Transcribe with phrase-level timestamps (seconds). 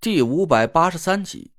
[0.00, 1.50] 第五百八十三集，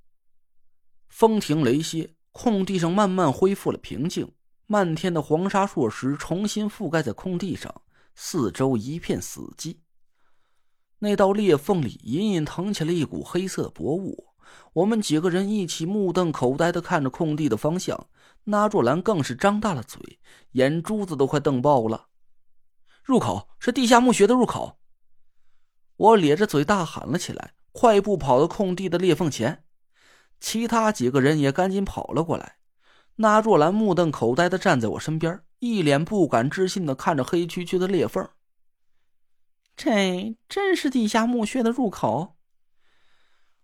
[1.09, 4.31] 风停雷歇，空地上慢慢恢复了平静。
[4.65, 7.81] 漫天的黄沙硕石重新覆盖在空地上，
[8.15, 9.79] 四周一片死寂。
[10.99, 14.29] 那道裂缝里隐隐腾起了一股黑色薄雾。
[14.71, 18.07] 我们几个人一起目瞪口呆的看着空地的方向。
[18.45, 20.17] 那若兰更是张大了嘴，
[20.53, 22.07] 眼珠子都快瞪爆了。
[23.03, 24.79] 入口是地下墓穴的入口！
[25.97, 27.55] 我咧着嘴大喊了起来。
[27.79, 29.63] 快步跑到空地的裂缝前，
[30.41, 32.57] 其他几个人也赶紧跑了过来。
[33.15, 38.27] 那若兰目瞪口呆的站在我身边，一脸不敢置信的看着黑黢黢的裂缝。
[39.77, 42.35] 这真是地下墓穴的入口？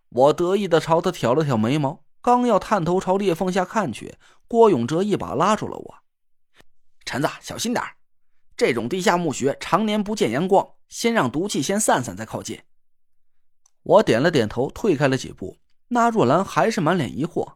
[0.07, 4.15] 我得意的朝他挑了挑眉毛，刚要探头朝裂缝下看去，
[4.47, 5.95] 郭永哲一把拉住了我
[7.03, 7.83] ：“陈子，小心点
[8.55, 12.61] 这种地下墓穴常年不见阳光，先让毒气先散散，再靠近。”
[13.85, 15.59] 我点了点头，退开了几步。
[15.89, 17.53] 那若兰还是满脸疑惑：“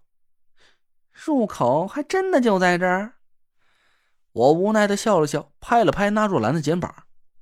[1.12, 3.16] 入口还真的就在这儿？”
[4.32, 6.94] 我无奈的笑了笑，拍了拍那若兰的肩膀：“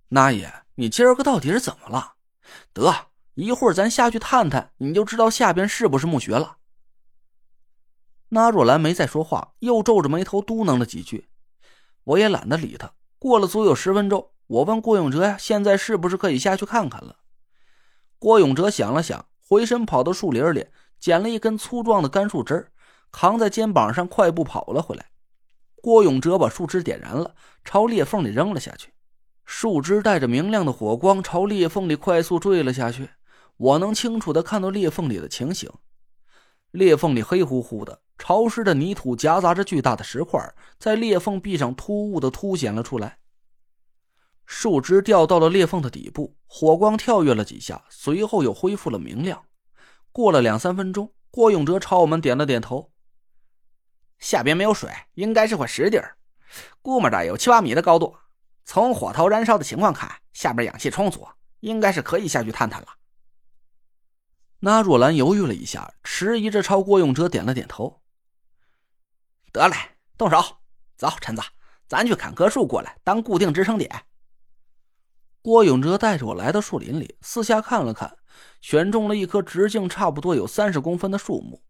[0.09, 2.13] 那爷，你今儿个到底是怎么了？
[2.71, 6.55] 得一会儿咱下去探探，你就知道下边是不是墓穴了。”
[8.29, 11.27] 那若兰没再说话，又皱着眉头嘟囔了几句。
[12.05, 12.93] 我也懒得理他。
[13.19, 17.17] 过了足有十分钟，我问郭永哲呀：“现在是不是可以下去看看了？”
[18.19, 20.65] 郭永哲想了想，回身跑到树林里，
[20.99, 22.71] 捡了一根粗壮的干树枝，
[23.11, 25.05] 扛在肩膀上，快步跑了回来。
[25.81, 28.91] 郭永哲把树枝点燃了，朝裂缝里扔了下去。
[29.45, 33.09] 树枝带着明亮的火光，朝裂缝里快速坠了下去。
[33.55, 35.69] 我能清楚的看到裂缝里的情形。
[36.71, 43.19] 裂缝里黑乎乎的，潮湿的泥土夹杂着巨大的石块，在裂缝壁上突兀的凸显了出来。
[44.47, 49.45] 树枝掉到了裂缝的底部，火光跳跃了几下，随后又恢复了明亮。
[50.13, 52.93] 过了两三分钟，郭永哲朝我们点了点头
[54.17, 56.17] ：“下边没有水，应该是块石地儿，
[56.81, 58.17] 估摸着有七八米的高度。
[58.63, 61.27] 从火头燃烧的情况看，下边氧气充足，
[61.59, 62.87] 应该是可以下去探探了。”
[64.59, 68.01] 那若兰犹豫了一下，迟疑着朝郭永哲点了点头
[69.51, 69.75] ：“得嘞，
[70.17, 70.41] 动手！
[70.95, 71.43] 走，陈子，
[71.87, 73.91] 咱去砍棵树过来当固定支撑点。”
[75.41, 78.17] 郭永哲带着我来到树林里，四下看了看，
[78.59, 81.61] 选中了一棵直径差不多有三十公分的树木。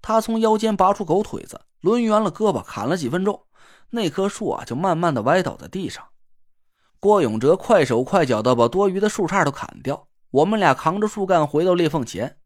[0.00, 3.42] 他从腰间拔出狗腿子，抡圆了胳膊砍了几分钟，
[3.90, 6.02] 那棵树啊就慢慢的歪倒在地上。
[6.98, 10.08] 郭永哲快手快脚的把多余的树杈都砍掉。
[10.30, 12.38] 我们俩扛着树干回到裂缝前，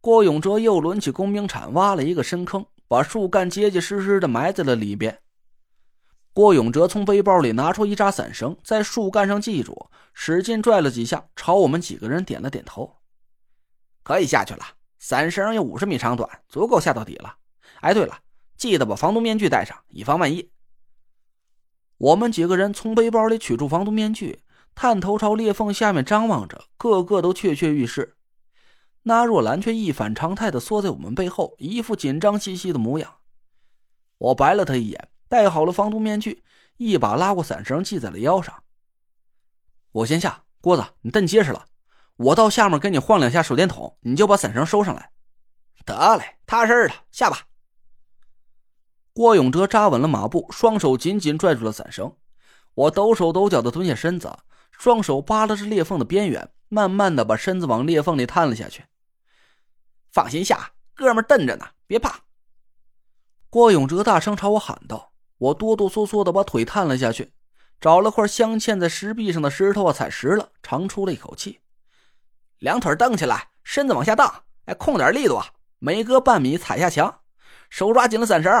[0.00, 5.18] 郭永哲又抡起工兵铲挖了一个深坑，把树干结结实实的埋在了里边。
[6.32, 12.98] 郭永哲从背包里拿出一扎伞绳，在树干上系住，使劲拽了几下，朝我们几个人点了点头
[14.04, 14.64] ：“可以下去了。
[14.98, 17.36] 伞绳有五十米长短，足够下到底了。
[17.80, 18.18] 哎，对了，
[18.56, 20.50] 记得把防毒面具戴上，以防万一。”
[21.98, 28.16] 我们几个人从背包里取出防毒面具，探头朝裂缝下面张望着，个个都跃跃欲试。
[29.02, 33.16] 那若兰却一反常态的缩在我们背后，一副紧张兮兮的模样。
[34.18, 35.08] 我白了他一眼。
[35.30, 36.42] 戴好了防毒面具，
[36.76, 38.64] 一把拉过伞绳系在了腰上。
[39.92, 41.66] 我先下，郭子，你蹬结实了。
[42.16, 45.12] 我到下面给你晃两下手电筒，你就把伞绳收上来。
[45.86, 47.46] 得嘞，踏实的下吧。
[49.12, 52.16] 郭永哲扎稳了马步，双手紧紧拽住了伞绳。
[52.74, 54.36] 我抖手抖脚的蹲下身子，
[54.72, 58.84] 双手扒拉着裂缝的边缘，慢慢的把身子往裂缝里探了下去。
[60.10, 62.18] 放心下，哥们瞪着呢，别怕。
[63.48, 65.09] 郭永哲大声朝我喊道。
[65.40, 67.32] 我哆哆嗦嗦的把腿探了下去，
[67.80, 71.60] 找了块镶嵌在石壁上的石头啊，踩实了，长出了一口气，
[72.58, 75.46] 两腿蹬起来，身子往下荡，哎，控点力度啊，
[75.78, 77.22] 每隔半米踩下墙，
[77.70, 78.52] 手抓紧了伞绳。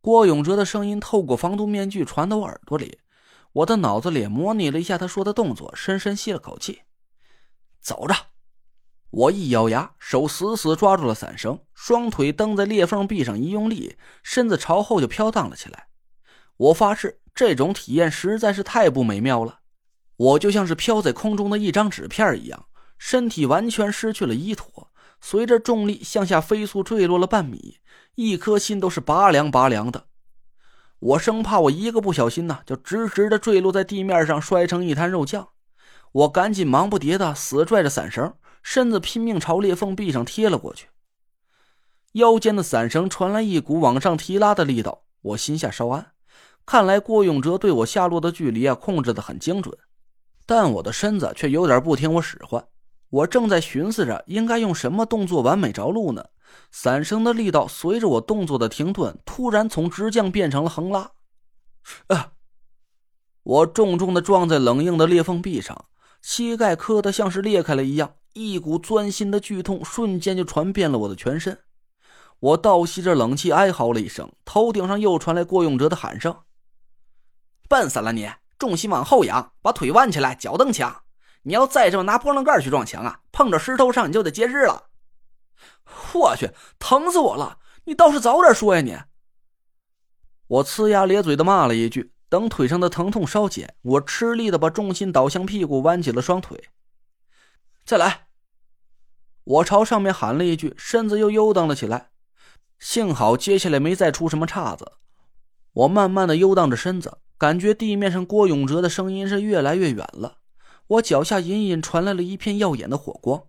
[0.00, 3.00] 郭永哲的声音透过防毒面具传到我耳朵里，
[3.52, 6.80] 我的脑子里模拟了一下他说的动作，深深吸了口气，
[7.82, 8.29] 走着。
[9.10, 15.88] 我一咬牙，手死死抓住了伞绳，双腿蹬在裂缝壁上，一用力，身子朝后就飘荡了起来。
[16.56, 19.60] 我发誓，这种体验实在是太不美妙了。
[20.16, 22.66] 我就像是飘在空中的一张纸片一样，
[22.98, 27.78] 身体完全失去了依托，随着重力向下飞速坠落了半米，
[28.14, 30.04] 一颗心都是拔凉拔凉的。
[31.00, 35.48] 我生怕我一个不小心呢，就直直的坠落在地面上，摔成一滩肉酱。
[36.12, 38.34] 我赶紧忙不迭的死拽着伞绳。
[38.62, 40.88] 身子拼命朝裂缝壁上贴了过去，
[42.12, 46.12] 腰间的伞绳传来一股往上提拉的力道，我心下稍安。
[46.66, 49.76] 看来郭永哲对我下落的距离啊控制的很精准，
[50.46, 52.64] 但我的身子却有点不听我使唤。
[53.08, 56.26] 我正在寻思着应该用什么动作完美着陆呢，
[56.70, 61.10] 伞绳的力道随着我动作的停顿，突然从直降变成了横拉。
[62.08, 62.32] 啊！
[63.42, 65.86] 我重重的撞在冷硬的裂缝壁上，
[66.22, 71.58] 膝盖磕得像是裂开了一样，一股钻心的剧痛瞬间就传遍了我的全身。
[72.40, 76.34] 我倒吸着冷气，哀嚎了一声，头顶上又传来郭永哲的喊声
[77.68, 78.30] ：“笨死了你！
[78.58, 81.02] 重心往后仰，把腿弯起来，脚蹬墙。
[81.42, 84.88] 你要再这么拿玻璃盖去撞墙啊，碰着石头上你就得截肢了。”
[86.12, 87.58] 我去，疼死我了！
[87.84, 88.98] 你倒是早点说呀你！
[90.46, 92.12] 我呲牙咧嘴的骂了一句。
[92.30, 96.68] 等腿上的疼痛稍减，我吃力的把重心倒向屁股，弯起了双腿。
[97.84, 98.28] 再来！
[99.42, 102.10] 我朝上面喊了一句，身子又悠荡了起来。
[102.78, 104.92] 幸好接下来没再出什么岔子。
[105.72, 110.38] 我慢慢的悠荡着身子，感觉地面上郭永哲的声音是越来越远了。
[110.86, 113.44] 我脚下隐隐传来了一片耀眼的火光。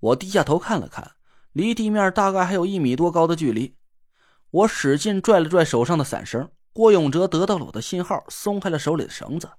[0.00, 1.12] 我低下头看了看，
[1.52, 3.76] 离地面大概还有一米多高的距离。
[4.50, 6.50] 我使劲拽了拽手上的伞绳。
[6.78, 9.50] 郭永哲得到了我的信号，松开了手里的绳子，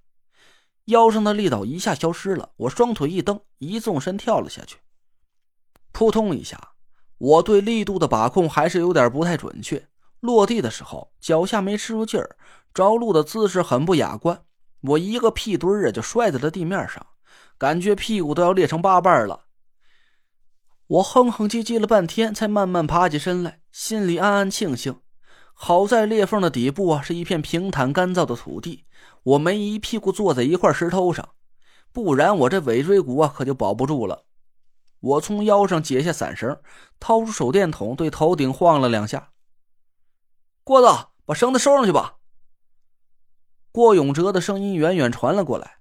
[0.85, 2.51] 腰上的力道一下消失了。
[2.55, 4.77] 我双腿一蹬，一纵身跳了下去。
[5.91, 6.75] 扑通一下，
[7.17, 9.85] 我对力度的把控还是有点不太准确。
[10.21, 12.37] 落地的时候，脚下没吃住劲儿，
[12.73, 14.41] 着陆的姿势很不雅观。
[14.79, 17.05] 我一个屁墩儿啊，就摔在了地面上，
[17.57, 19.47] 感觉屁股都要裂成八瓣了。
[20.87, 25.01] 我哼哼唧唧了半天，才慢慢爬起身来，心里暗暗庆幸。
[25.61, 28.85] 好在裂缝的底部啊是一片平坦干燥的土地，
[29.23, 31.35] 我没一屁股坐在一块石头上，
[31.91, 34.23] 不然我这尾椎骨啊可就保不住了。
[35.01, 36.61] 我从腰上解下伞绳，
[36.97, 39.33] 掏出手电筒，对头顶晃了两下。
[40.63, 42.19] 郭子，把绳子收上去吧。
[43.73, 45.79] 郭永哲的声音远远传了过来。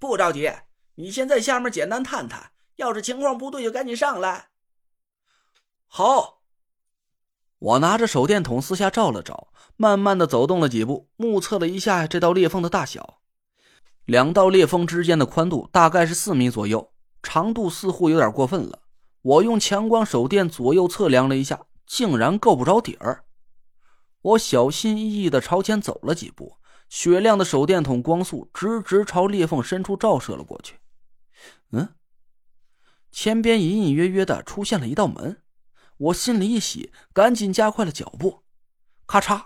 [0.00, 0.50] 不着急，
[0.96, 4.48] 你先在下面简单探探，要是情况不对就赶紧上来。
[5.86, 6.37] 好。
[7.58, 13.20] 我拿着手电筒四下照了照，慢慢的走动了几步，目测了一下这道裂缝的大小。
[14.04, 18.82] 两道裂缝之间的宽度大概是四米左右，长度似乎有点过分了。
[19.22, 23.24] 我用强光手电左右测量了一下，竟然够不着底儿。
[24.22, 26.56] 我小心翼翼的朝前走了几步，
[26.88, 30.76] 雪亮的手电筒光束直直朝裂缝深处照射了过去。
[31.72, 31.88] 嗯，
[33.10, 35.42] 前边隐隐约约的出现了一道门。
[35.98, 38.44] 我心里一喜，赶紧加快了脚步。
[39.06, 39.42] 咔嚓！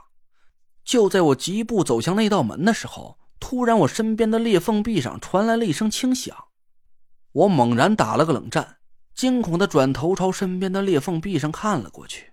[0.84, 6.36] 就在我疾步走向那道门的时候，突然我身边的裂缝壁上传来了一声轻响。
[7.32, 8.78] 我猛然打了个冷战，
[9.14, 12.31] 惊恐的转头朝身边的裂缝壁上看了过去。